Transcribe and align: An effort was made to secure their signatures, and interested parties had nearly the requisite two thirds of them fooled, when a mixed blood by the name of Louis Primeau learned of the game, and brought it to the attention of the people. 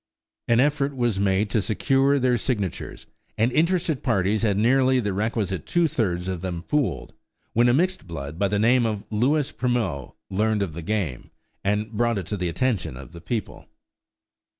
An 0.47 0.59
effort 0.59 0.95
was 0.97 1.19
made 1.19 1.51
to 1.51 1.61
secure 1.61 2.17
their 2.17 2.35
signatures, 2.35 3.05
and 3.37 3.51
interested 3.51 4.01
parties 4.01 4.41
had 4.41 4.57
nearly 4.57 4.99
the 4.99 5.13
requisite 5.13 5.67
two 5.67 5.87
thirds 5.87 6.27
of 6.27 6.41
them 6.41 6.63
fooled, 6.63 7.13
when 7.53 7.69
a 7.69 7.73
mixed 7.75 8.07
blood 8.07 8.39
by 8.39 8.47
the 8.47 8.57
name 8.57 8.87
of 8.87 9.03
Louis 9.11 9.51
Primeau 9.51 10.15
learned 10.31 10.63
of 10.63 10.73
the 10.73 10.81
game, 10.81 11.29
and 11.63 11.91
brought 11.91 12.17
it 12.17 12.25
to 12.25 12.37
the 12.37 12.49
attention 12.49 12.97
of 12.97 13.11
the 13.11 13.21
people. 13.21 13.67